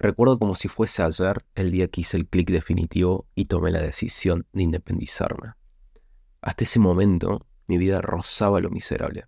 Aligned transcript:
Recuerdo 0.00 0.38
como 0.38 0.54
si 0.54 0.68
fuese 0.68 1.02
ayer 1.02 1.44
el 1.56 1.72
día 1.72 1.88
que 1.88 2.02
hice 2.02 2.16
el 2.16 2.28
clic 2.28 2.50
definitivo 2.50 3.26
y 3.34 3.46
tomé 3.46 3.72
la 3.72 3.82
decisión 3.82 4.46
de 4.52 4.62
independizarme. 4.62 5.54
Hasta 6.40 6.62
ese 6.62 6.78
momento 6.78 7.44
mi 7.66 7.78
vida 7.78 8.00
rozaba 8.00 8.60
lo 8.60 8.70
miserable, 8.70 9.26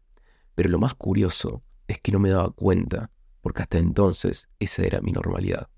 pero 0.55 0.69
lo 0.69 0.79
más 0.79 0.95
curioso 0.95 1.65
es 1.89 1.99
que 2.01 2.13
no 2.13 2.21
me 2.21 2.31
daba 2.31 2.51
cuenta, 2.51 3.11
porque 3.41 3.63
hasta 3.63 3.79
entonces 3.79 4.49
esa 4.61 4.85
era 4.85 5.01
mi 5.01 5.11
normalidad. 5.11 5.69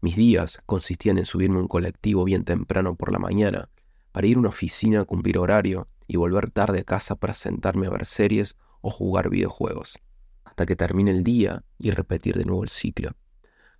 Mis 0.00 0.14
días 0.14 0.62
consistían 0.66 1.18
en 1.18 1.26
subirme 1.26 1.58
a 1.58 1.62
un 1.62 1.68
colectivo 1.68 2.22
bien 2.22 2.44
temprano 2.44 2.94
por 2.94 3.10
la 3.10 3.18
mañana, 3.18 3.70
para 4.12 4.28
ir 4.28 4.36
a 4.36 4.40
una 4.40 4.50
oficina 4.50 5.00
a 5.00 5.04
cumplir 5.04 5.38
horario 5.38 5.88
y 6.06 6.16
volver 6.16 6.52
tarde 6.52 6.80
a 6.80 6.84
casa 6.84 7.16
para 7.16 7.34
sentarme 7.34 7.88
a 7.88 7.90
ver 7.90 8.06
series 8.06 8.56
o 8.82 8.90
jugar 8.90 9.30
videojuegos, 9.30 9.98
hasta 10.44 10.64
que 10.64 10.76
termine 10.76 11.10
el 11.10 11.24
día 11.24 11.64
y 11.76 11.90
repetir 11.90 12.36
de 12.36 12.44
nuevo 12.44 12.62
el 12.62 12.68
ciclo. 12.68 13.16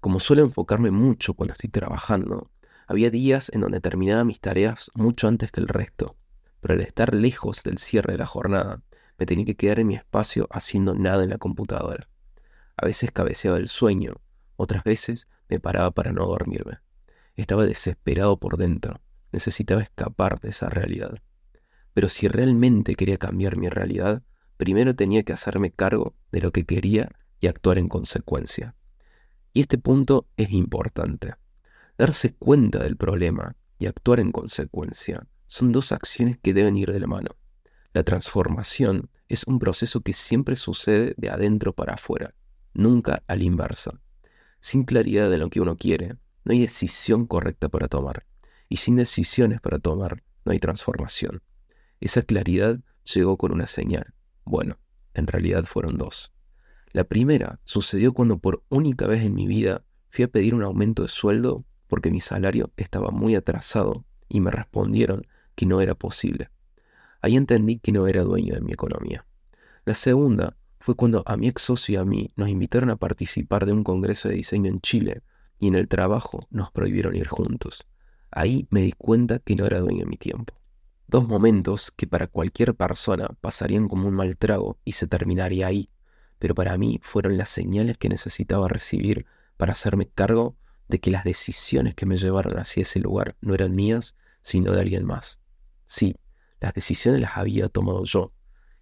Como 0.03 0.19
suelo 0.19 0.43
enfocarme 0.43 0.91
mucho 0.91 1.35
cuando 1.35 1.53
estoy 1.53 1.71
trabajando, 1.71 2.51
había 2.89 3.09
días 3.09 3.53
en 3.55 3.61
donde 3.61 3.81
terminaba 3.81 4.25
mis 4.25 4.41
tareas 4.41 4.91
mucho 4.95 5.29
antes 5.29 5.53
que 5.53 5.61
el 5.61 5.69
resto, 5.69 6.17
pero 6.61 6.75
al 6.75 6.81
estar 6.81 7.15
lejos 7.15 7.63
del 7.63 7.79
cierre 7.79 8.15
de 8.15 8.19
la 8.19 8.27
jornada, 8.27 8.83
me 9.17 9.27
tenía 9.27 9.45
que 9.45 9.55
quedar 9.55 9.79
en 9.79 9.87
mi 9.87 9.95
espacio 9.95 10.49
haciendo 10.51 10.97
nada 10.97 11.23
en 11.23 11.31
la 11.31 11.39
computadora. 11.39 12.09
A 12.77 12.85
veces 12.85 13.13
cabeceaba 13.13 13.59
el 13.59 13.69
sueño, 13.69 14.15
otras 14.57 14.83
veces 14.83 15.29
me 15.49 15.61
paraba 15.61 15.93
para 15.93 16.11
no 16.11 16.27
dormirme. 16.27 16.81
Estaba 17.37 17.65
desesperado 17.65 18.41
por 18.41 18.57
dentro, 18.57 19.01
necesitaba 19.31 19.83
escapar 19.83 20.41
de 20.41 20.49
esa 20.49 20.69
realidad. 20.69 21.23
Pero 21.95 22.09
si 22.09 22.27
realmente 22.27 22.97
quería 22.97 23.19
cambiar 23.19 23.57
mi 23.57 23.69
realidad, 23.69 24.25
primero 24.57 24.97
tenía 24.97 25.23
que 25.23 25.33
hacerme 25.33 25.71
cargo 25.71 26.17
de 26.33 26.41
lo 26.41 26.51
que 26.51 26.65
quería 26.65 27.13
y 27.39 27.47
actuar 27.47 27.79
en 27.79 27.89
consecuencia. 27.89 28.75
Y 29.53 29.61
este 29.61 29.79
punto 29.79 30.29
es 30.37 30.51
importante. 30.51 31.35
Darse 31.99 32.35
cuenta 32.35 32.79
del 32.83 32.97
problema 32.97 33.57
y 33.79 33.87
actuar 33.87 34.21
en 34.21 34.33
consecuencia 34.33 35.27
son 35.47 35.73
dos 35.73 35.93
acciones 35.93 36.39
que 36.39 36.55
deben 36.55 36.77
ir 36.77 36.93
de 36.93 37.01
la 37.01 37.07
mano. 37.07 37.37
La 37.93 38.03
transformación 38.03 39.11
es 39.29 39.45
un 39.47 39.59
proceso 39.59 40.01
que 40.01 40.15
siempre 40.15 40.57
sucede 40.57 41.15
de 41.19 41.29
adentro 41.29 41.75
para 41.75 41.95
afuera, 41.95 42.35
nunca 42.73 43.23
a 43.27 43.37
la 43.37 43.45
inversa. 43.45 44.01
Sin 44.61 44.85
claridad 44.85 45.29
de 45.29 45.39
lo 45.39 45.51
que 45.51 45.61
uno 45.61 45.77
quiere, 45.77 46.17
no 46.45 46.53
hay 46.53 46.61
decisión 46.61 47.27
correcta 47.27 47.69
para 47.69 47.89
tomar. 47.89 48.25
Y 48.69 48.79
sin 48.79 48.97
decisiones 48.97 49.61
para 49.61 49.79
tomar, 49.79 50.23
no 50.45 50.53
hay 50.53 50.59
transformación. 50.59 51.43
Esa 52.01 52.23
claridad 52.23 52.81
llegó 53.05 53.37
con 53.37 53.53
una 53.53 53.67
señal. 53.67 54.15
Bueno, 54.45 54.79
en 55.15 55.27
realidad 55.27 55.65
fueron 55.65 55.99
dos. 55.99 56.33
La 56.93 57.05
primera 57.05 57.59
sucedió 57.65 58.13
cuando 58.13 58.39
por 58.39 58.65
única 58.69 59.07
vez 59.07 59.23
en 59.23 59.35
mi 59.35 59.47
vida 59.47 59.85
fui 60.09 60.25
a 60.25 60.29
pedir 60.29 60.55
un 60.55 60.63
aumento 60.63 61.03
de 61.03 61.09
sueldo 61.09 61.65
porque 61.87 62.11
mi 62.11 62.21
salario 62.21 62.71
estaba 62.77 63.11
muy 63.11 63.35
atrasado 63.35 64.05
y 64.29 64.41
me 64.41 64.51
respondieron 64.51 65.27
que 65.55 65.65
no 65.65 65.81
era 65.81 65.95
posible. 65.95 66.51
Ahí 67.23 67.37
entendí 67.37 67.79
que 67.79 67.93
no 67.93 68.07
era 68.07 68.23
dueño 68.23 68.55
de 68.55 68.61
mi 68.61 68.73
economía. 68.73 69.27
La 69.85 69.95
segunda 69.95 70.57
fue 70.81 70.95
cuando 70.95 71.23
a 71.27 71.37
mi 71.37 71.49
ex 71.49 71.63
socio 71.63 71.95
y 71.95 71.97
a 71.97 72.05
mí 72.05 72.31
nos 72.37 72.49
invitaron 72.49 72.91
a 72.91 72.97
participar 72.97 73.65
de 73.65 73.73
un 73.73 73.85
congreso 73.85 74.29
de 74.29 74.35
diseño 74.35 74.71
en 74.71 74.81
Chile 74.81 75.23
y 75.59 75.69
en 75.69 75.77
el 75.77 75.89
trabajo 75.89 76.47
nos 76.51 76.71
prohibieron 76.73 77.17
ir 77.17 77.29
juntos. 77.29 77.87
Ahí 78.31 78.67
me 78.71 78.83
di 78.83 78.93
cuenta 78.93 79.39
que 79.39 79.55
no 79.55 79.65
era 79.65 79.81
dueño 79.81 80.01
de 80.01 80.11
mi 80.11 80.17
tiempo. 80.17 80.59
Dos 81.07 81.27
momentos 81.29 81.93
que 81.95 82.07
para 82.07 82.27
cualquier 82.27 82.75
persona 82.75 83.29
pasarían 83.41 83.89
como 83.89 84.09
un 84.09 84.15
mal 84.15 84.37
trago 84.37 84.79
y 84.85 84.93
se 84.93 85.07
terminaría 85.07 85.67
ahí, 85.67 85.89
pero 86.43 86.57
para 86.57 86.77
mí 86.77 86.99
fueron 87.05 87.39
las 87.39 87.51
señales 87.51 87.99
que 87.99 88.09
necesitaba 88.09 88.67
recibir 88.67 89.27
para 89.57 89.75
hacerme 89.75 90.09
cargo 90.09 90.57
de 90.89 90.99
que 90.99 91.13
las 91.13 91.23
decisiones 91.23 91.95
que 91.95 92.05
me 92.05 92.17
llevaron 92.17 92.59
hacia 92.59 92.81
ese 92.81 92.99
lugar 92.99 93.37
no 93.41 93.55
eran 93.55 93.77
mías, 93.77 94.17
sino 94.43 94.73
de 94.73 94.81
alguien 94.81 95.05
más. 95.05 95.39
Sí, 95.87 96.17
las 96.59 96.75
decisiones 96.75 97.21
las 97.21 97.37
había 97.37 97.69
tomado 97.69 98.03
yo, 98.07 98.33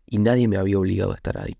y 0.06 0.21
nadie 0.21 0.48
me 0.48 0.56
había 0.56 0.78
obligado 0.78 1.12
a 1.12 1.16
estar 1.16 1.37
ahí. 1.37 1.59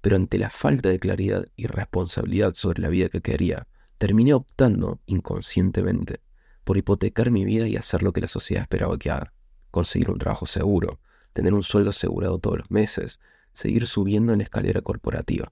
Pero 0.00 0.16
ante 0.16 0.36
la 0.36 0.50
falta 0.50 0.88
de 0.88 0.98
claridad 0.98 1.46
y 1.54 1.68
responsabilidad 1.68 2.54
sobre 2.54 2.82
la 2.82 2.88
vida 2.88 3.08
que 3.08 3.20
quería, 3.20 3.68
terminé 3.98 4.34
optando 4.34 5.00
inconscientemente 5.06 6.22
por 6.64 6.76
hipotecar 6.76 7.30
mi 7.30 7.44
vida 7.44 7.68
y 7.68 7.76
hacer 7.76 8.02
lo 8.02 8.12
que 8.12 8.22
la 8.22 8.26
sociedad 8.26 8.62
esperaba 8.62 8.98
que 8.98 9.12
haga. 9.12 9.32
Conseguir 9.70 10.10
un 10.10 10.18
trabajo 10.18 10.44
seguro, 10.44 10.98
tener 11.32 11.54
un 11.54 11.62
sueldo 11.62 11.90
asegurado 11.90 12.40
todos 12.40 12.58
los 12.58 12.70
meses, 12.72 13.20
seguir 13.56 13.86
subiendo 13.86 14.32
en 14.32 14.38
la 14.38 14.44
escalera 14.44 14.82
corporativa. 14.82 15.50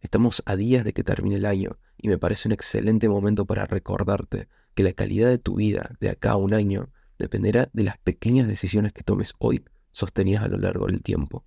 Estamos 0.00 0.42
a 0.44 0.54
días 0.54 0.84
de 0.84 0.92
que 0.92 1.02
termine 1.02 1.36
el 1.36 1.46
año 1.46 1.78
y 1.96 2.08
me 2.08 2.18
parece 2.18 2.46
un 2.46 2.52
excelente 2.52 3.08
momento 3.08 3.46
para 3.46 3.64
recordarte 3.66 4.48
que 4.74 4.82
la 4.82 4.92
calidad 4.92 5.28
de 5.28 5.38
tu 5.38 5.54
vida 5.54 5.96
de 5.98 6.10
acá 6.10 6.32
a 6.32 6.36
un 6.36 6.52
año 6.52 6.90
dependerá 7.18 7.70
de 7.72 7.84
las 7.84 7.96
pequeñas 7.98 8.48
decisiones 8.48 8.92
que 8.92 9.02
tomes 9.02 9.32
hoy 9.38 9.64
sostenidas 9.92 10.44
a 10.44 10.48
lo 10.48 10.58
largo 10.58 10.86
del 10.86 11.02
tiempo. 11.02 11.46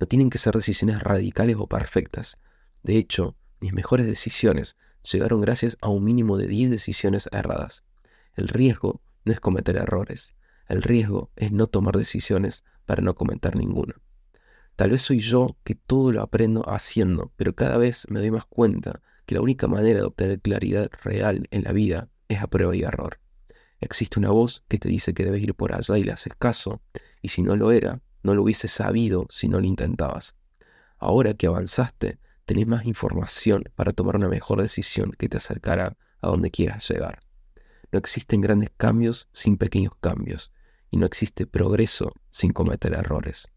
No 0.00 0.08
tienen 0.08 0.28
que 0.28 0.38
ser 0.38 0.54
decisiones 0.54 1.00
radicales 1.00 1.56
o 1.56 1.68
perfectas. 1.68 2.38
De 2.82 2.96
hecho, 2.96 3.36
mis 3.60 3.72
mejores 3.72 4.06
decisiones 4.06 4.76
llegaron 5.12 5.40
gracias 5.40 5.78
a 5.80 5.88
un 5.88 6.02
mínimo 6.02 6.36
de 6.36 6.48
10 6.48 6.68
decisiones 6.70 7.28
erradas. 7.30 7.84
El 8.34 8.48
riesgo 8.48 9.02
no 9.24 9.32
es 9.32 9.38
cometer 9.38 9.76
errores, 9.76 10.34
el 10.68 10.82
riesgo 10.82 11.30
es 11.36 11.52
no 11.52 11.68
tomar 11.68 11.96
decisiones 11.96 12.64
para 12.86 13.02
no 13.02 13.14
cometer 13.14 13.54
ninguna. 13.54 13.94
Tal 14.76 14.90
vez 14.90 15.00
soy 15.00 15.20
yo 15.20 15.56
que 15.64 15.74
todo 15.74 16.12
lo 16.12 16.20
aprendo 16.20 16.68
haciendo, 16.68 17.32
pero 17.36 17.54
cada 17.54 17.78
vez 17.78 18.06
me 18.10 18.20
doy 18.20 18.30
más 18.30 18.44
cuenta 18.44 19.00
que 19.24 19.34
la 19.34 19.40
única 19.40 19.66
manera 19.68 20.00
de 20.00 20.04
obtener 20.04 20.40
claridad 20.40 20.90
real 21.02 21.48
en 21.50 21.64
la 21.64 21.72
vida 21.72 22.10
es 22.28 22.42
a 22.42 22.46
prueba 22.46 22.76
y 22.76 22.82
error. 22.82 23.18
Existe 23.80 24.18
una 24.18 24.30
voz 24.30 24.64
que 24.68 24.78
te 24.78 24.90
dice 24.90 25.14
que 25.14 25.24
debes 25.24 25.42
ir 25.42 25.54
por 25.54 25.72
allá 25.74 25.96
y 25.96 26.04
le 26.04 26.12
haces 26.12 26.34
caso, 26.38 26.82
y 27.22 27.30
si 27.30 27.42
no 27.42 27.56
lo 27.56 27.72
era, 27.72 28.02
no 28.22 28.34
lo 28.34 28.42
hubiese 28.42 28.68
sabido 28.68 29.26
si 29.30 29.48
no 29.48 29.60
lo 29.60 29.66
intentabas. 29.66 30.36
Ahora 30.98 31.32
que 31.32 31.46
avanzaste, 31.46 32.18
tenés 32.44 32.66
más 32.66 32.84
información 32.84 33.64
para 33.76 33.92
tomar 33.92 34.16
una 34.16 34.28
mejor 34.28 34.60
decisión 34.60 35.12
que 35.18 35.30
te 35.30 35.38
acercará 35.38 35.96
a 36.20 36.28
donde 36.28 36.50
quieras 36.50 36.86
llegar. 36.88 37.20
No 37.92 37.98
existen 37.98 38.42
grandes 38.42 38.70
cambios 38.76 39.28
sin 39.32 39.56
pequeños 39.56 39.94
cambios, 40.02 40.52
y 40.90 40.98
no 40.98 41.06
existe 41.06 41.46
progreso 41.46 42.12
sin 42.28 42.52
cometer 42.52 42.92
errores. 42.92 43.48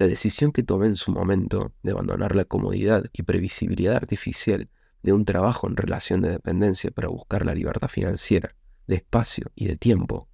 La 0.00 0.08
decisión 0.08 0.50
que 0.50 0.62
tomé 0.62 0.86
en 0.86 0.96
su 0.96 1.12
momento 1.12 1.74
de 1.82 1.90
abandonar 1.90 2.34
la 2.34 2.44
comodidad 2.44 3.04
y 3.12 3.22
previsibilidad 3.22 3.96
artificial 3.96 4.70
de 5.02 5.12
un 5.12 5.26
trabajo 5.26 5.68
en 5.68 5.76
relación 5.76 6.22
de 6.22 6.30
dependencia 6.30 6.90
para 6.90 7.08
buscar 7.08 7.44
la 7.44 7.54
libertad 7.54 7.86
financiera, 7.86 8.56
de 8.86 8.94
espacio 8.94 9.52
y 9.54 9.66
de 9.66 9.76
tiempo, 9.76 10.26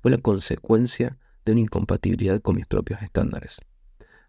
fue 0.00 0.10
la 0.10 0.16
consecuencia 0.16 1.18
de 1.44 1.52
una 1.52 1.60
incompatibilidad 1.60 2.40
con 2.40 2.56
mis 2.56 2.64
propios 2.64 3.02
estándares. 3.02 3.60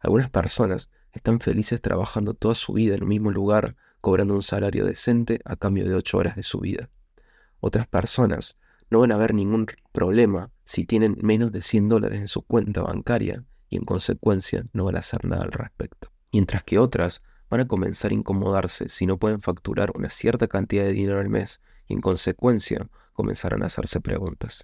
Algunas 0.01 0.29
personas 0.29 0.89
están 1.13 1.39
felices 1.39 1.79
trabajando 1.79 2.33
toda 2.33 2.53
su 2.53 2.73
vida 2.73 2.95
en 2.95 3.03
un 3.03 3.09
mismo 3.09 3.31
lugar, 3.31 3.77
cobrando 4.01 4.33
un 4.33 4.43
salario 4.43 4.85
decente 4.85 5.39
a 5.45 5.55
cambio 5.55 5.87
de 5.87 5.95
ocho 5.95 6.17
horas 6.17 6.35
de 6.35 6.43
su 6.43 6.59
vida. 6.59 6.89
Otras 7.61 7.87
personas 7.87 8.57
no 8.89 8.99
van 8.99 9.13
a 9.13 9.17
ver 9.17 9.33
ningún 9.33 9.67
problema 9.93 10.51
si 10.65 10.83
tienen 10.83 11.17
menos 11.21 11.53
de 11.53 11.61
100 11.61 11.87
dólares 11.87 12.19
en 12.19 12.27
su 12.27 12.41
cuenta 12.41 12.81
bancaria 12.81 13.45
y 13.71 13.77
en 13.77 13.85
consecuencia 13.85 14.63
no 14.73 14.83
van 14.83 14.97
a 14.97 14.99
hacer 14.99 15.25
nada 15.25 15.43
al 15.43 15.51
respecto. 15.51 16.11
Mientras 16.31 16.63
que 16.63 16.77
otras 16.77 17.23
van 17.49 17.61
a 17.61 17.67
comenzar 17.67 18.11
a 18.11 18.13
incomodarse 18.13 18.89
si 18.89 19.05
no 19.07 19.17
pueden 19.17 19.41
facturar 19.41 19.91
una 19.95 20.09
cierta 20.09 20.47
cantidad 20.47 20.83
de 20.83 20.91
dinero 20.91 21.19
al 21.19 21.29
mes 21.29 21.61
y 21.87 21.93
en 21.93 22.01
consecuencia 22.01 22.87
comenzarán 23.13 23.63
a 23.63 23.67
hacerse 23.67 24.01
preguntas. 24.01 24.63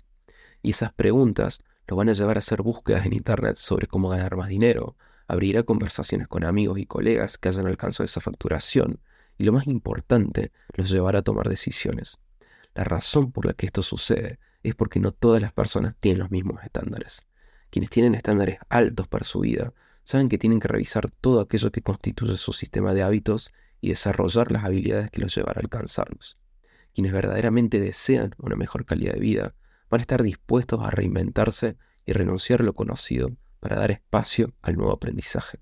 Y 0.61 0.71
esas 0.71 0.93
preguntas 0.93 1.59
los 1.87 1.97
van 1.97 2.09
a 2.09 2.13
llevar 2.13 2.37
a 2.37 2.39
hacer 2.39 2.61
búsquedas 2.61 3.05
en 3.05 3.13
Internet 3.13 3.55
sobre 3.55 3.87
cómo 3.87 4.09
ganar 4.09 4.35
más 4.35 4.49
dinero, 4.49 4.97
abrirá 5.27 5.63
conversaciones 5.63 6.27
con 6.27 6.43
amigos 6.43 6.77
y 6.79 6.85
colegas 6.85 7.37
que 7.37 7.49
hayan 7.49 7.67
alcanzado 7.67 8.05
esa 8.05 8.21
facturación 8.21 8.99
y 9.37 9.43
lo 9.43 9.53
más 9.53 9.67
importante, 9.67 10.51
los 10.73 10.89
llevará 10.89 11.19
a 11.19 11.23
tomar 11.23 11.47
decisiones. 11.47 12.19
La 12.73 12.83
razón 12.83 13.31
por 13.31 13.45
la 13.45 13.53
que 13.53 13.67
esto 13.67 13.83
sucede 13.83 14.39
es 14.63 14.75
porque 14.75 14.99
no 14.99 15.11
todas 15.11 15.41
las 15.41 15.53
personas 15.53 15.95
tienen 15.99 16.19
los 16.19 16.31
mismos 16.31 16.63
estándares. 16.63 17.26
Quienes 17.69 17.89
tienen 17.89 18.15
estándares 18.15 18.59
altos 18.69 19.07
para 19.07 19.25
su 19.25 19.41
vida 19.41 19.73
saben 20.03 20.29
que 20.29 20.37
tienen 20.37 20.59
que 20.59 20.69
revisar 20.69 21.11
todo 21.11 21.41
aquello 21.41 21.71
que 21.71 21.81
constituye 21.81 22.37
su 22.37 22.53
sistema 22.53 22.93
de 22.93 23.03
hábitos 23.03 23.51
y 23.81 23.89
desarrollar 23.89 24.51
las 24.51 24.63
habilidades 24.63 25.11
que 25.11 25.19
los 25.19 25.35
llevará 25.35 25.59
a 25.59 25.63
alcanzarlos. 25.63 26.37
Quienes 26.93 27.11
verdaderamente 27.11 27.79
desean 27.79 28.33
una 28.37 28.55
mejor 28.55 28.85
calidad 28.85 29.13
de 29.13 29.19
vida 29.19 29.55
van 29.89 29.99
a 29.99 30.01
estar 30.01 30.23
dispuestos 30.23 30.81
a 30.81 30.91
reinventarse 30.91 31.77
y 32.05 32.13
renunciar 32.13 32.61
a 32.61 32.63
lo 32.63 32.73
conocido 32.73 33.31
para 33.59 33.75
dar 33.75 33.91
espacio 33.91 34.53
al 34.61 34.77
nuevo 34.77 34.93
aprendizaje. 34.93 35.59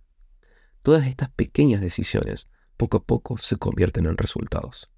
Todas 0.84 1.08
estas 1.08 1.30
pequeñas 1.30 1.82
decisiones 1.82 2.50
poco 2.78 2.98
a 2.98 3.04
poco 3.04 3.38
se 3.38 3.58
convierten 3.58 4.06
en 4.06 4.18
resultados. 4.18 4.92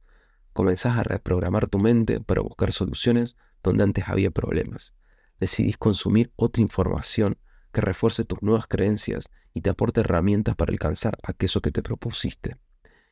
Comenzás 0.52 0.98
a 0.98 1.04
reprogramar 1.04 1.70
tu 1.70 1.80
mente 1.80 2.20
para 2.20 2.42
buscar 2.42 2.74
soluciones 2.74 3.38
donde 3.64 3.84
antes 3.84 4.10
había 4.10 4.32
problemas 4.32 4.97
decidís 5.40 5.78
consumir 5.78 6.32
otra 6.36 6.62
información 6.62 7.38
que 7.72 7.82
refuerce 7.82 8.24
tus 8.24 8.42
nuevas 8.42 8.68
creencias 8.68 9.30
y 9.54 9.62
te 9.62 9.70
aporte 9.70 10.02
herramientas 10.02 10.56
para 10.56 10.72
alcanzar 10.72 11.18
aquello 11.24 11.62
que 11.62 11.72
te 11.72 11.82
propusiste. 11.82 12.58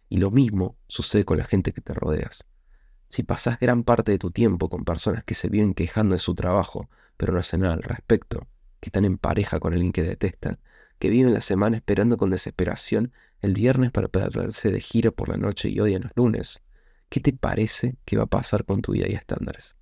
Y 0.10 0.18
lo 0.18 0.32
mismo 0.32 0.78
sucede 0.88 1.26
con 1.26 1.38
la 1.38 1.44
gente 1.44 1.72
que 1.72 1.82
te 1.82 1.94
rodeas. 1.94 2.46
Si 3.08 3.24
pasás 3.24 3.60
gran 3.60 3.84
parte 3.84 4.12
de 4.12 4.18
tu 4.18 4.32
tiempo 4.32 4.70
con 4.70 4.84
personas 4.84 5.24
que 5.24 5.36
se 5.36 5.50
viven 5.50 5.74
quejando 5.74 6.14
de 6.14 6.20
su 6.20 6.36
trabajo, 6.36 6.90
pero 7.18 7.34
no 7.34 7.40
hacen 7.40 7.62
nada 7.62 7.74
al 7.74 7.84
respecto, 7.84 8.48
que 8.80 8.90
están 8.90 9.06
en 9.06 9.18
pareja 9.18 9.60
con 9.60 9.74
alguien 9.74 9.92
que 9.92 10.04
detestan, 10.04 10.60
que 11.00 11.10
viven 11.10 11.34
la 11.34 11.42
semana 11.42 11.78
esperando 11.78 12.18
con 12.18 12.30
desesperación 12.30 13.12
el 13.42 13.54
viernes 13.54 13.92
para 13.92 14.08
perderse 14.08 14.72
de 14.72 14.80
gira 14.80 15.12
por 15.12 15.30
la 15.30 15.38
noche 15.38 15.70
y 15.70 15.80
odian 15.80 16.04
los 16.04 16.12
lunes, 16.16 16.64
¿qué 17.10 17.20
te 17.20 17.34
parece 17.34 17.98
que 18.06 18.18
va 18.18 18.24
a 18.24 18.28
pasar 18.28 18.66
con 18.66 18.82
tu 18.82 18.94
vida 18.94 19.06
y 19.08 19.14
estándares? 19.14 19.78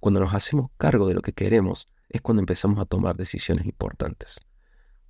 Cuando 0.00 0.20
nos 0.20 0.34
hacemos 0.34 0.70
cargo 0.76 1.08
de 1.08 1.14
lo 1.14 1.22
que 1.22 1.32
queremos 1.32 1.88
es 2.08 2.20
cuando 2.20 2.40
empezamos 2.40 2.78
a 2.78 2.86
tomar 2.86 3.16
decisiones 3.16 3.66
importantes. 3.66 4.40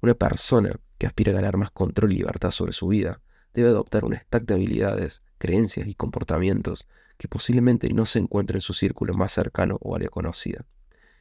Una 0.01 0.15
persona 0.15 0.79
que 0.99 1.07
aspira 1.07 1.33
a 1.33 1.35
ganar 1.35 1.57
más 1.57 1.71
control 1.71 2.13
y 2.13 2.17
libertad 2.17 2.51
sobre 2.51 2.73
su 2.73 2.89
vida 2.89 3.21
debe 3.53 3.69
adoptar 3.69 4.05
un 4.05 4.15
stack 4.15 4.45
de 4.45 4.55
habilidades, 4.55 5.23
creencias 5.39 5.89
y 5.89 5.95
comportamientos 5.95 6.87
que 7.17 7.29
posiblemente 7.29 7.93
no 7.93 8.07
se 8.07 8.19
encuentren 8.19 8.59
en 8.59 8.63
su 8.63 8.75
círculo 8.75 9.15
más 9.15 9.33
cercano 9.33 9.79
o 9.81 9.95
área 9.95 10.09
conocida. 10.09 10.67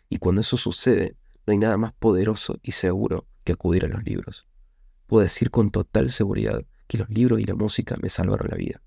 Y 0.09 0.17
cuando 0.17 0.41
eso 0.41 0.57
sucede, 0.57 1.15
no 1.45 1.51
hay 1.51 1.57
nada 1.57 1.77
más 1.77 1.93
poderoso 1.93 2.59
y 2.61 2.71
seguro 2.71 3.27
que 3.43 3.53
acudir 3.53 3.85
a 3.85 3.87
los 3.87 4.03
libros. 4.03 4.47
Puedo 5.07 5.23
decir 5.23 5.51
con 5.51 5.71
total 5.71 6.09
seguridad 6.09 6.65
que 6.87 6.97
los 6.97 7.09
libros 7.09 7.39
y 7.39 7.45
la 7.45 7.55
música 7.55 7.95
me 8.01 8.09
salvaron 8.09 8.49
la 8.49 8.57
vida. 8.57 8.81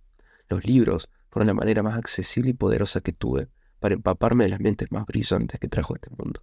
Los 0.49 0.65
libros 0.65 1.09
fueron 1.31 1.47
la 1.47 1.55
manera 1.55 1.83
más 1.83 1.97
accesible 1.97 2.51
y 2.51 2.55
poderosa 2.55 3.01
que 3.01 3.13
tuve 3.13 3.49
para 3.81 3.95
empaparme 3.95 4.45
de 4.45 4.51
las 4.51 4.61
mentes 4.61 4.91
más 4.91 5.07
brillantes 5.07 5.61
que 5.61 5.69
trajo 5.69 5.95
este 5.95 6.11
mundo. 6.11 6.43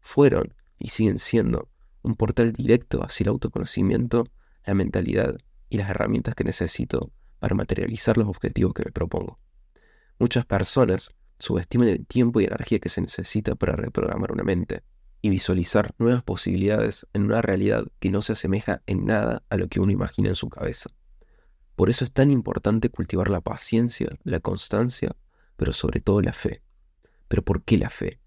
Fueron, 0.00 0.54
y 0.78 0.88
siguen 0.88 1.18
siendo, 1.18 1.68
un 2.02 2.16
portal 2.16 2.52
directo 2.52 3.02
hacia 3.02 3.24
el 3.24 3.30
autoconocimiento, 3.30 4.26
la 4.66 4.74
mentalidad 4.74 5.36
y 5.68 5.78
las 5.78 5.90
herramientas 5.90 6.34
que 6.34 6.44
necesito 6.44 7.10
para 7.38 7.54
materializar 7.54 8.16
los 8.16 8.28
objetivos 8.28 8.74
que 8.74 8.84
me 8.84 8.92
propongo. 8.92 9.38
Muchas 10.18 10.46
personas 10.46 11.14
subestiman 11.38 11.88
el 11.88 12.06
tiempo 12.06 12.40
y 12.40 12.44
energía 12.44 12.78
que 12.78 12.88
se 12.88 13.00
necesita 13.00 13.54
para 13.54 13.74
reprogramar 13.76 14.32
una 14.32 14.44
mente 14.44 14.82
y 15.20 15.30
visualizar 15.30 15.94
nuevas 15.98 16.22
posibilidades 16.22 17.06
en 17.12 17.24
una 17.24 17.40
realidad 17.42 17.86
que 17.98 18.10
no 18.10 18.22
se 18.22 18.32
asemeja 18.32 18.82
en 18.86 19.06
nada 19.06 19.42
a 19.48 19.56
lo 19.56 19.68
que 19.68 19.80
uno 19.80 19.90
imagina 19.90 20.28
en 20.28 20.34
su 20.34 20.48
cabeza. 20.48 20.90
Por 21.76 21.90
eso 21.90 22.04
es 22.04 22.12
tan 22.12 22.30
importante 22.30 22.90
cultivar 22.90 23.30
la 23.30 23.40
paciencia, 23.40 24.08
la 24.22 24.40
constancia, 24.40 25.16
pero 25.56 25.72
sobre 25.72 26.00
todo 26.00 26.20
la 26.20 26.32
fe. 26.32 26.62
¿Pero 27.28 27.42
por 27.42 27.62
qué 27.64 27.78
la 27.78 27.90
fe? 27.90 28.20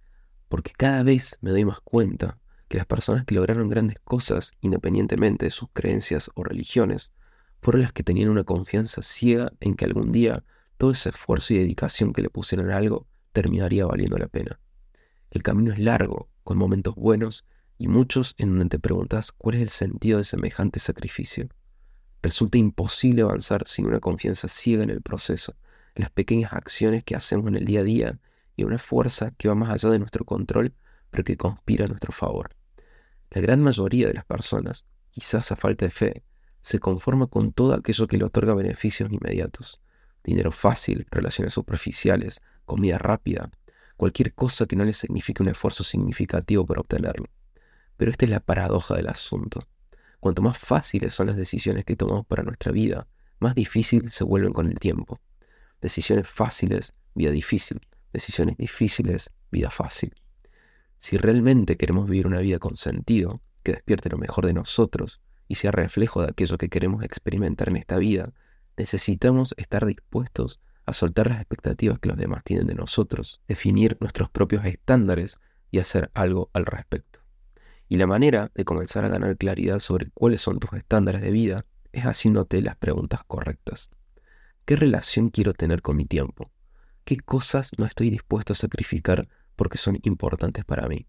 Porque 0.50 0.72
cada 0.78 1.04
vez 1.04 1.38
me 1.42 1.52
doy 1.52 1.66
más 1.66 1.82
cuenta 1.82 2.40
que 2.68 2.78
las 2.78 2.86
personas 2.86 3.26
que 3.26 3.36
lograron 3.36 3.70
grandes 3.70 4.00
cosas, 4.04 4.52
independientemente 4.62 5.46
de 5.46 5.52
sus 5.52 5.70
creencias 5.72 6.30
o 6.36 6.44
religiones, 6.44 7.14
fueron 7.60 7.82
las 7.82 7.94
que 7.94 8.04
tenían 8.04 8.30
una 8.30 8.44
confianza 8.44 9.02
ciega 9.02 9.52
en 9.60 9.76
que 9.76 9.86
algún 9.86 10.12
día 10.12 10.44
todo 10.78 10.92
ese 10.92 11.10
esfuerzo 11.10 11.54
y 11.54 11.58
dedicación 11.58 12.14
que 12.14 12.22
le 12.22 12.30
pusieron 12.30 12.72
a 12.72 12.78
algo 12.78 13.08
terminaría 13.32 13.86
valiendo 13.86 14.18
la 14.18 14.28
pena. 14.28 14.60
El 15.32 15.44
camino 15.44 15.74
es 15.74 15.80
largo, 15.80 16.30
con 16.44 16.58
momentos 16.58 16.96
buenos 16.96 17.46
y 17.78 17.88
muchos 17.88 18.36
en 18.38 18.58
donde 18.58 18.78
te 18.78 18.80
preguntas 18.80 19.32
cuál 19.32 19.56
es 19.56 19.62
el 19.62 19.70
sentido 19.70 20.18
de 20.18 20.24
semejante 20.24 20.80
sacrificio. 20.80 21.50
Resulta 22.22 22.58
imposible 22.58 23.22
avanzar 23.22 23.68
sin 23.68 23.86
una 23.86 24.00
confianza 24.00 24.48
ciega 24.48 24.84
en 24.84 24.90
el 24.90 25.02
proceso, 25.02 25.56
las 26.02 26.12
pequeñas 26.12 26.54
acciones 26.54 27.04
que 27.04 27.16
hacemos 27.16 27.48
en 27.48 27.56
el 27.56 27.66
día 27.66 27.82
a 27.82 27.84
día 27.84 28.20
y 28.56 28.64
una 28.64 28.78
fuerza 28.78 29.32
que 29.38 29.48
va 29.48 29.56
más 29.56 29.70
allá 29.70 29.92
de 29.92 30.00
nuestro 30.00 30.26
control, 30.26 30.74
pero 31.10 31.24
que 31.24 31.38
conspira 31.38 31.86
a 31.86 31.88
nuestro 31.88 32.12
favor. 32.12 32.50
La 33.30 33.42
gran 33.42 33.62
mayoría 33.62 34.08
de 34.08 34.14
las 34.14 34.26
personas, 34.26 34.86
quizás 35.12 35.52
a 35.52 35.56
falta 35.56 35.86
de 35.86 35.92
fe, 35.92 36.24
se 36.60 36.80
conforma 36.80 37.28
con 37.28 37.54
todo 37.54 37.74
aquello 37.74 38.08
que 38.08 38.18
le 38.18 38.26
otorga 38.26 38.54
beneficios 38.54 39.12
inmediatos. 39.12 39.82
Dinero 40.24 40.52
fácil, 40.52 41.08
relaciones 41.12 41.54
superficiales, 41.54 42.42
comida 42.66 42.98
rápida, 42.98 43.52
cualquier 43.96 44.34
cosa 44.34 44.66
que 44.66 44.76
no 44.76 44.86
le 44.86 44.94
signifique 44.94 45.42
un 45.42 45.50
esfuerzo 45.50 45.84
significativo 45.84 46.66
para 46.66 46.82
obtenerlo. 46.82 47.26
Pero 47.96 48.12
esta 48.12 48.26
es 48.26 48.32
la 48.32 48.40
paradoja 48.40 48.96
del 48.96 49.08
asunto. 49.08 49.68
Cuanto 50.20 50.42
más 50.42 50.58
fáciles 50.58 51.14
son 51.14 51.28
las 51.28 51.36
decisiones 51.36 51.86
que 51.86 51.96
tomamos 51.96 52.26
para 52.26 52.44
nuestra 52.44 52.72
vida, 52.72 53.08
más 53.40 53.56
difícil 53.56 54.10
se 54.10 54.24
vuelven 54.24 54.54
con 54.54 54.68
el 54.68 54.80
tiempo. 54.80 55.20
Decisiones 55.82 56.28
fáciles, 56.28 56.94
vida 57.14 57.32
difícil. 57.32 57.82
Decisiones 58.14 58.58
difíciles, 58.58 59.32
vida 59.52 59.70
fácil. 59.70 60.16
Si 60.98 61.18
realmente 61.18 61.78
queremos 61.78 62.10
vivir 62.10 62.28
una 62.28 62.40
vida 62.40 62.60
con 62.60 62.76
sentido, 62.76 63.42
que 63.64 63.74
despierte 63.74 64.10
lo 64.10 64.18
mejor 64.18 64.46
de 64.46 64.54
nosotros 64.54 65.22
y 65.48 65.56
sea 65.56 65.72
reflejo 65.72 66.22
de 66.22 66.30
aquello 66.30 66.58
que 66.58 66.70
queremos 66.70 67.04
experimentar 67.04 67.70
en 67.70 67.78
esta 67.78 67.98
vida, 67.98 68.34
necesitamos 68.78 69.54
estar 69.58 69.86
dispuestos 69.86 70.60
a 70.86 70.94
soltar 70.94 71.28
las 71.28 71.40
expectativas 71.40 72.00
que 72.00 72.10
los 72.10 72.18
demás 72.18 72.44
tienen 72.44 72.66
de 72.66 72.76
nosotros, 72.76 73.42
definir 73.48 73.98
nuestros 74.00 74.30
propios 74.30 74.66
estándares 74.66 75.38
y 75.70 75.80
hacer 75.80 76.10
algo 76.14 76.50
al 76.54 76.66
respecto. 76.66 77.20
Y 77.90 77.98
la 77.98 78.08
manera 78.08 78.52
de 78.56 78.66
comenzar 78.66 79.06
a 79.06 79.10
ganar 79.10 79.38
claridad 79.38 79.80
sobre 79.80 80.10
cuáles 80.12 80.42
son 80.42 80.60
tus 80.60 80.74
estándares 80.74 81.22
de 81.22 81.32
vida 81.32 81.66
es 81.92 82.04
haciéndote 82.04 82.62
las 82.62 82.78
preguntas 82.78 83.22
correctas. 83.28 83.90
¿Qué 84.68 84.76
relación 84.76 85.30
quiero 85.30 85.54
tener 85.54 85.82
con 85.82 85.96
mi 85.96 86.04
tiempo? 86.04 86.52
¿Qué 87.06 87.16
cosas 87.16 87.72
no 87.78 87.86
estoy 87.86 88.10
dispuesto 88.10 88.52
a 88.52 88.56
sacrificar 88.58 89.30
porque 89.56 89.78
son 89.78 89.98
importantes 90.04 90.66
para 90.66 90.90
mí? 90.90 91.08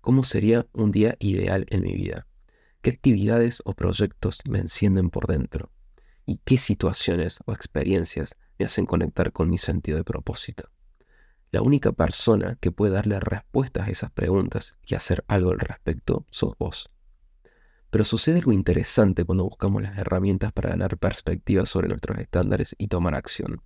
¿Cómo 0.00 0.22
sería 0.22 0.68
un 0.72 0.92
día 0.92 1.16
ideal 1.18 1.66
en 1.70 1.82
mi 1.82 1.92
vida? 1.92 2.28
¿Qué 2.82 2.90
actividades 2.90 3.62
o 3.64 3.74
proyectos 3.74 4.42
me 4.48 4.60
encienden 4.60 5.10
por 5.10 5.26
dentro? 5.26 5.72
¿Y 6.24 6.36
qué 6.44 6.56
situaciones 6.56 7.40
o 7.46 7.52
experiencias 7.52 8.36
me 8.60 8.66
hacen 8.66 8.86
conectar 8.86 9.32
con 9.32 9.50
mi 9.50 9.58
sentido 9.58 9.98
de 9.98 10.04
propósito? 10.04 10.70
La 11.50 11.62
única 11.62 11.90
persona 11.90 12.58
que 12.60 12.70
puede 12.70 12.92
darle 12.92 13.18
respuestas 13.18 13.88
a 13.88 13.90
esas 13.90 14.12
preguntas 14.12 14.78
y 14.86 14.94
hacer 14.94 15.24
algo 15.26 15.50
al 15.50 15.58
respecto 15.58 16.26
sos 16.30 16.56
vos. 16.58 16.93
Pero 17.94 18.02
sucede 18.02 18.38
algo 18.38 18.50
interesante 18.50 19.24
cuando 19.24 19.44
buscamos 19.44 19.80
las 19.80 19.96
herramientas 19.96 20.50
para 20.50 20.70
ganar 20.70 20.98
perspectiva 20.98 21.64
sobre 21.64 21.86
nuestros 21.86 22.18
estándares 22.18 22.74
y 22.76 22.88
tomar 22.88 23.14
acción. 23.14 23.62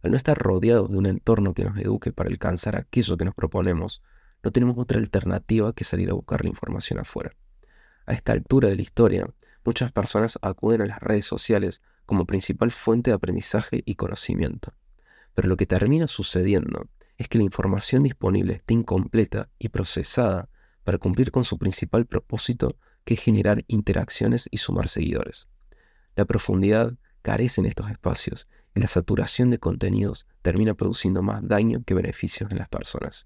Al 0.00 0.12
no 0.12 0.16
estar 0.16 0.38
rodeados 0.38 0.88
de 0.88 0.96
un 0.96 1.06
entorno 1.06 1.54
que 1.54 1.64
nos 1.64 1.76
eduque 1.76 2.12
para 2.12 2.30
alcanzar 2.30 2.76
aquello 2.76 3.16
que 3.16 3.24
nos 3.24 3.34
proponemos, 3.34 4.00
no 4.44 4.52
tenemos 4.52 4.78
otra 4.78 5.00
alternativa 5.00 5.72
que 5.72 5.82
salir 5.82 6.08
a 6.08 6.12
buscar 6.12 6.44
la 6.44 6.50
información 6.50 7.00
afuera. 7.00 7.32
A 8.06 8.12
esta 8.12 8.30
altura 8.30 8.68
de 8.68 8.76
la 8.76 8.82
historia, 8.82 9.28
muchas 9.64 9.90
personas 9.90 10.38
acuden 10.40 10.82
a 10.82 10.86
las 10.86 11.00
redes 11.00 11.24
sociales 11.24 11.82
como 12.06 12.26
principal 12.26 12.70
fuente 12.70 13.10
de 13.10 13.16
aprendizaje 13.16 13.82
y 13.84 13.96
conocimiento. 13.96 14.72
Pero 15.34 15.48
lo 15.48 15.56
que 15.56 15.66
termina 15.66 16.06
sucediendo 16.06 16.86
es 17.16 17.26
que 17.26 17.38
la 17.38 17.44
información 17.44 18.04
disponible 18.04 18.52
está 18.52 18.72
incompleta 18.72 19.48
y 19.58 19.70
procesada 19.70 20.48
para 20.84 20.98
cumplir 20.98 21.32
con 21.32 21.42
su 21.42 21.58
principal 21.58 22.06
propósito, 22.06 22.76
que 23.08 23.16
generar 23.16 23.64
interacciones 23.68 24.50
y 24.50 24.58
sumar 24.58 24.90
seguidores. 24.90 25.48
La 26.14 26.26
profundidad 26.26 26.92
carece 27.22 27.62
en 27.62 27.66
estos 27.66 27.90
espacios 27.90 28.48
y 28.74 28.80
la 28.80 28.86
saturación 28.86 29.48
de 29.48 29.58
contenidos 29.58 30.26
termina 30.42 30.74
produciendo 30.74 31.22
más 31.22 31.40
daño 31.42 31.82
que 31.86 31.94
beneficios 31.94 32.50
en 32.50 32.58
las 32.58 32.68
personas. 32.68 33.24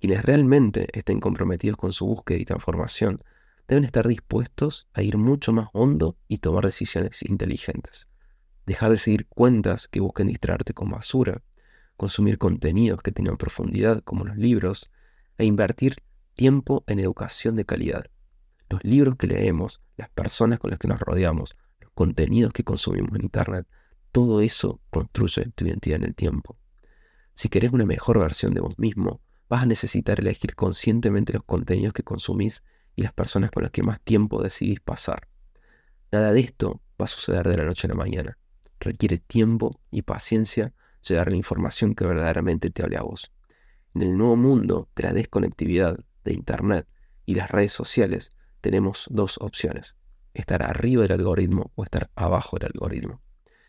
Quienes 0.00 0.24
realmente 0.24 0.88
estén 0.94 1.20
comprometidos 1.20 1.76
con 1.76 1.92
su 1.92 2.06
búsqueda 2.06 2.38
y 2.38 2.46
transformación 2.46 3.22
deben 3.68 3.84
estar 3.84 4.08
dispuestos 4.08 4.88
a 4.94 5.02
ir 5.02 5.18
mucho 5.18 5.52
más 5.52 5.68
hondo 5.74 6.16
y 6.26 6.38
tomar 6.38 6.64
decisiones 6.64 7.22
inteligentes. 7.22 8.08
Dejar 8.64 8.92
de 8.92 8.96
seguir 8.96 9.26
cuentas 9.26 9.88
que 9.88 10.00
busquen 10.00 10.28
distraerte 10.28 10.72
con 10.72 10.88
basura 10.88 11.42
consumir 11.98 12.38
contenidos 12.38 13.02
que 13.02 13.12
tengan 13.12 13.36
profundidad 13.36 14.00
como 14.00 14.24
los 14.24 14.38
libros 14.38 14.90
e 15.36 15.44
invertir 15.44 15.96
tiempo 16.34 16.82
en 16.86 16.98
educación 16.98 17.56
de 17.56 17.66
calidad. 17.66 18.06
Los 18.72 18.82
libros 18.84 19.16
que 19.16 19.26
leemos, 19.26 19.82
las 19.98 20.08
personas 20.08 20.58
con 20.58 20.70
las 20.70 20.78
que 20.78 20.88
nos 20.88 20.98
rodeamos, 20.98 21.58
los 21.78 21.90
contenidos 21.92 22.54
que 22.54 22.64
consumimos 22.64 23.10
en 23.16 23.24
Internet, 23.24 23.66
todo 24.12 24.40
eso 24.40 24.80
construye 24.88 25.44
tu 25.54 25.66
identidad 25.66 25.96
en 25.96 26.04
el 26.04 26.14
tiempo. 26.14 26.56
Si 27.34 27.50
querés 27.50 27.72
una 27.72 27.84
mejor 27.84 28.18
versión 28.18 28.54
de 28.54 28.62
vos 28.62 28.78
mismo, 28.78 29.20
vas 29.50 29.64
a 29.64 29.66
necesitar 29.66 30.20
elegir 30.20 30.54
conscientemente 30.54 31.34
los 31.34 31.44
contenidos 31.44 31.92
que 31.92 32.02
consumís 32.02 32.62
y 32.96 33.02
las 33.02 33.12
personas 33.12 33.50
con 33.50 33.62
las 33.62 33.72
que 33.72 33.82
más 33.82 34.00
tiempo 34.00 34.42
decidís 34.42 34.80
pasar. 34.80 35.28
Nada 36.10 36.32
de 36.32 36.40
esto 36.40 36.80
va 36.98 37.04
a 37.04 37.08
suceder 37.08 37.46
de 37.46 37.58
la 37.58 37.66
noche 37.66 37.86
a 37.86 37.90
la 37.90 37.94
mañana. 37.94 38.38
Requiere 38.80 39.18
tiempo 39.18 39.82
y 39.90 40.00
paciencia 40.00 40.72
llegar 41.06 41.30
la 41.30 41.36
información 41.36 41.94
que 41.94 42.06
verdaderamente 42.06 42.70
te 42.70 42.82
hable 42.82 42.96
a 42.96 43.02
vos. 43.02 43.34
En 43.94 44.00
el 44.00 44.16
nuevo 44.16 44.36
mundo 44.36 44.88
de 44.96 45.02
la 45.02 45.12
desconectividad, 45.12 45.98
de 46.24 46.32
Internet 46.32 46.88
y 47.26 47.34
las 47.34 47.50
redes 47.50 47.72
sociales, 47.72 48.32
tenemos 48.62 49.06
dos 49.10 49.36
opciones. 49.42 49.96
Estar 50.32 50.62
arriba 50.62 51.02
del 51.02 51.12
algoritmo 51.12 51.72
o 51.74 51.84
estar 51.84 52.10
abajo 52.14 52.56
del 52.58 52.70
algoritmo. 52.72 53.20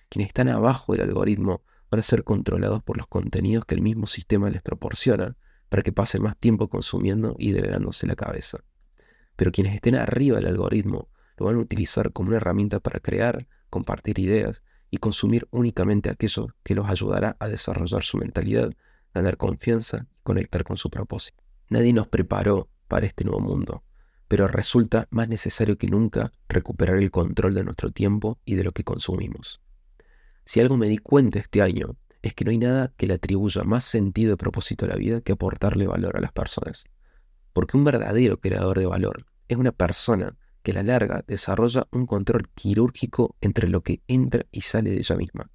Quienes 0.08 0.28
están 0.28 0.48
abajo 0.48 0.94
del 0.94 1.02
algoritmo 1.02 1.64
van 1.92 2.00
a 2.00 2.04
ser 2.04 2.24
controlados 2.24 2.82
por 2.84 2.98
los 2.98 3.08
contenidos 3.08 3.66
que 3.66 3.76
el 3.76 3.82
mismo 3.82 4.06
sistema 4.06 4.50
les 4.50 4.62
proporciona 4.62 5.36
para 5.68 5.82
que 5.82 5.92
pasen 5.92 6.22
más 6.22 6.38
tiempo 6.38 6.70
consumiendo 6.70 7.36
y 7.38 7.52
drenándose 7.52 8.08
la 8.08 8.16
cabeza. 8.16 8.60
Pero 9.36 9.52
quienes 9.52 9.74
estén 9.74 9.96
arriba 9.96 10.38
del 10.38 10.48
algoritmo 10.48 11.10
lo 11.38 11.48
van 11.48 11.56
a 11.56 11.60
utilizar 11.60 12.14
como 12.14 12.30
una 12.30 12.38
herramienta 12.38 12.80
para 12.80 13.00
crear, 13.00 13.48
compartir 13.70 14.20
ideas 14.20 14.62
y 14.92 14.98
consumir 14.98 15.48
únicamente 15.50 16.12
aquello 16.12 16.48
que 16.64 16.76
los 16.76 16.88
ayudará 16.88 17.36
a 17.40 17.48
desarrollar 17.48 18.04
su 18.04 18.18
mentalidad, 18.18 18.72
ganar 19.14 19.38
confianza 19.38 20.06
y 20.20 20.22
conectar 20.22 20.64
con 20.64 20.78
su 20.78 20.92
propósito. 20.92 21.44
Nadie 21.70 21.94
nos 21.94 22.08
preparó 22.08 22.70
para 22.88 23.08
este 23.08 23.24
nuevo 23.24 23.40
mundo, 23.40 23.84
pero 24.34 24.48
resulta 24.48 25.08
más 25.12 25.30
necesario 25.30 25.78
que 25.78 25.86
nunca 25.86 26.32
recuperar 26.50 26.98
el 26.98 27.12
control 27.12 27.54
de 27.54 27.64
nuestro 27.64 27.92
tiempo 27.92 28.40
y 28.46 28.56
de 28.56 28.64
lo 28.64 28.72
que 28.72 28.84
consumimos. 28.84 29.62
Si 30.44 30.60
algo 30.60 30.76
me 30.76 30.88
di 30.88 30.98
cuenta 30.98 31.38
este 31.38 31.62
año 31.62 31.98
es 32.24 32.34
que 32.34 32.44
no 32.44 32.50
hay 32.50 32.58
nada 32.58 32.92
que 32.98 33.06
le 33.06 33.14
atribuya 33.14 33.62
más 33.62 33.86
sentido 33.86 34.34
y 34.34 34.36
propósito 34.36 34.86
a 34.86 34.88
la 34.88 34.96
vida 34.96 35.22
que 35.22 35.34
aportarle 35.34 35.86
valor 35.86 36.18
a 36.18 36.20
las 36.20 36.32
personas. 36.32 36.86
Porque 37.54 37.78
un 37.78 37.84
verdadero 37.84 38.40
creador 38.40 38.80
de 38.80 38.88
valor 38.88 39.28
es 39.50 39.58
una 39.58 39.72
persona 39.72 40.36
que 40.64 40.72
a 40.72 40.74
la 40.74 40.84
larga 40.84 41.24
desarrolla 41.28 41.88
un 41.92 42.08
control 42.08 42.50
quirúrgico 42.56 43.36
entre 43.40 43.70
lo 43.70 43.84
que 43.84 44.02
entra 44.08 44.48
y 44.52 44.62
sale 44.62 44.90
de 44.90 44.98
ella 44.98 45.16
misma. 45.16 45.52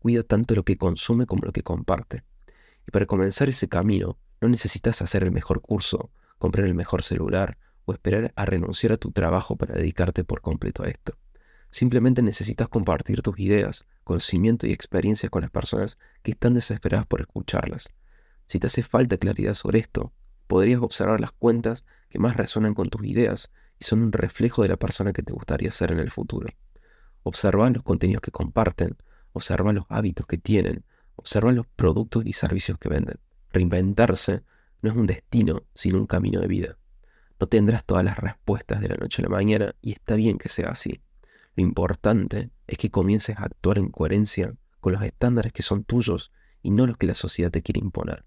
Cuida 0.00 0.24
tanto 0.24 0.56
lo 0.56 0.64
que 0.64 0.76
consume 0.76 1.26
como 1.26 1.44
lo 1.44 1.52
que 1.52 1.62
comparte. 1.62 2.24
Y 2.88 2.90
para 2.90 3.06
comenzar 3.06 3.48
ese 3.48 3.68
camino, 3.68 4.18
no 4.40 4.48
necesitas 4.48 5.00
hacer 5.00 5.22
el 5.22 5.30
mejor 5.30 5.60
curso, 5.60 6.10
comprar 6.38 6.66
el 6.66 6.74
mejor 6.74 7.04
celular 7.04 7.56
o 7.86 7.92
esperar 7.92 8.32
a 8.36 8.44
renunciar 8.44 8.92
a 8.92 8.96
tu 8.98 9.12
trabajo 9.12 9.56
para 9.56 9.74
dedicarte 9.74 10.24
por 10.24 10.42
completo 10.42 10.82
a 10.82 10.88
esto. 10.88 11.16
Simplemente 11.70 12.20
necesitas 12.20 12.68
compartir 12.68 13.22
tus 13.22 13.38
ideas, 13.38 13.86
conocimiento 14.04 14.66
y 14.66 14.72
experiencias 14.72 15.30
con 15.30 15.42
las 15.42 15.50
personas 15.50 15.98
que 16.22 16.32
están 16.32 16.54
desesperadas 16.54 17.06
por 17.06 17.20
escucharlas. 17.20 17.88
Si 18.46 18.58
te 18.58 18.66
hace 18.66 18.82
falta 18.82 19.16
claridad 19.16 19.54
sobre 19.54 19.78
esto, 19.78 20.12
podrías 20.46 20.80
observar 20.80 21.20
las 21.20 21.32
cuentas 21.32 21.84
que 22.08 22.18
más 22.18 22.36
resuenan 22.36 22.74
con 22.74 22.90
tus 22.90 23.04
ideas 23.04 23.50
y 23.78 23.84
son 23.84 24.02
un 24.02 24.12
reflejo 24.12 24.62
de 24.62 24.68
la 24.68 24.76
persona 24.76 25.12
que 25.12 25.22
te 25.22 25.32
gustaría 25.32 25.70
ser 25.70 25.92
en 25.92 25.98
el 26.00 26.10
futuro. 26.10 26.48
Observa 27.22 27.68
los 27.70 27.82
contenidos 27.82 28.22
que 28.22 28.30
comparten, 28.30 28.96
observa 29.32 29.72
los 29.72 29.84
hábitos 29.88 30.26
que 30.26 30.38
tienen, 30.38 30.84
observa 31.16 31.52
los 31.52 31.66
productos 31.66 32.24
y 32.26 32.32
servicios 32.32 32.78
que 32.78 32.88
venden. 32.88 33.16
Reinventarse 33.52 34.42
no 34.82 34.90
es 34.90 34.96
un 34.96 35.06
destino, 35.06 35.64
sino 35.74 35.98
un 35.98 36.06
camino 36.06 36.40
de 36.40 36.46
vida. 36.46 36.78
No 37.38 37.46
tendrás 37.46 37.84
todas 37.84 38.04
las 38.04 38.18
respuestas 38.18 38.80
de 38.80 38.88
la 38.88 38.96
noche 38.96 39.20
a 39.20 39.24
la 39.24 39.28
mañana 39.28 39.74
y 39.82 39.92
está 39.92 40.14
bien 40.14 40.38
que 40.38 40.48
sea 40.48 40.70
así. 40.70 41.00
Lo 41.54 41.62
importante 41.62 42.50
es 42.66 42.78
que 42.78 42.90
comiences 42.90 43.36
a 43.38 43.44
actuar 43.44 43.78
en 43.78 43.90
coherencia 43.90 44.54
con 44.80 44.92
los 44.92 45.02
estándares 45.02 45.52
que 45.52 45.62
son 45.62 45.84
tuyos 45.84 46.32
y 46.62 46.70
no 46.70 46.86
los 46.86 46.96
que 46.96 47.06
la 47.06 47.14
sociedad 47.14 47.50
te 47.50 47.62
quiere 47.62 47.80
imponer. 47.80 48.24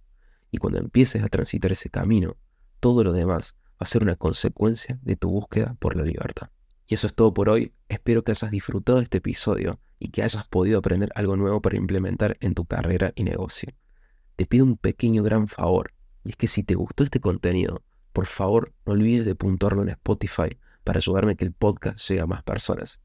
Y 0.51 0.57
cuando 0.57 0.79
empieces 0.79 1.23
a 1.23 1.29
transitar 1.29 1.71
ese 1.71 1.89
camino, 1.89 2.37
todo 2.79 3.03
lo 3.03 3.13
demás 3.13 3.55
va 3.73 3.77
a 3.79 3.85
ser 3.85 4.03
una 4.03 4.15
consecuencia 4.15 4.99
de 5.01 5.15
tu 5.15 5.29
búsqueda 5.29 5.75
por 5.79 5.95
la 5.95 6.03
libertad. 6.03 6.49
Y 6.87 6.95
eso 6.95 7.07
es 7.07 7.13
todo 7.13 7.33
por 7.33 7.49
hoy. 7.49 7.73
Espero 7.87 8.23
que 8.23 8.31
hayas 8.31 8.49
disfrutado 8.49 8.97
de 8.97 9.03
este 9.03 9.19
episodio 9.19 9.79
y 9.99 10.09
que 10.09 10.23
hayas 10.23 10.47
podido 10.47 10.79
aprender 10.79 11.11
algo 11.15 11.35
nuevo 11.35 11.61
para 11.61 11.77
implementar 11.77 12.37
en 12.41 12.55
tu 12.55 12.65
carrera 12.65 13.13
y 13.15 13.23
negocio. 13.23 13.73
Te 14.35 14.45
pido 14.45 14.65
un 14.65 14.77
pequeño 14.77 15.21
gran 15.21 15.47
favor, 15.47 15.93
y 16.23 16.31
es 16.31 16.35
que 16.35 16.47
si 16.47 16.63
te 16.63 16.75
gustó 16.75 17.03
este 17.03 17.19
contenido, 17.19 17.83
por 18.19 18.27
favor 18.27 18.73
no 18.85 18.91
olvides 18.91 19.23
de 19.23 19.33
puntuarlo 19.33 19.81
en 19.81 19.87
Spotify 19.87 20.59
para 20.83 20.97
ayudarme 20.97 21.31
a 21.31 21.35
que 21.35 21.45
el 21.45 21.53
podcast 21.53 22.05
llegue 22.05 22.19
a 22.19 22.25
más 22.25 22.43
personas. 22.43 22.99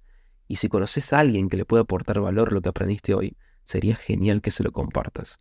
Y 0.49 0.57
si 0.57 0.69
conoces 0.69 1.13
a 1.13 1.21
alguien 1.21 1.49
que 1.49 1.57
le 1.57 1.65
pueda 1.65 1.83
aportar 1.83 2.19
valor 2.19 2.53
lo 2.53 2.61
que 2.61 2.71
aprendiste 2.71 3.15
hoy, 3.15 3.37
sería 3.63 3.95
genial 3.95 4.43
que 4.43 4.51
se 4.51 4.65
lo 4.65 4.73
compartas. 4.73 5.39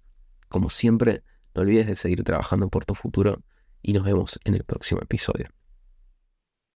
Como 0.48 0.70
siempre, 0.70 1.24
no 1.56 1.64
olvides 1.64 1.88
de 1.88 1.96
seguir 1.96 2.24
trabajando 2.24 2.70
por 2.70 2.86
tu 2.86 2.94
futuro 2.94 3.42
y 3.82 3.94
nos 3.94 4.04
vemos 4.04 4.40
en 4.44 4.54
el 4.54 4.64
próximo 4.64 5.02
episodio. 5.02 5.48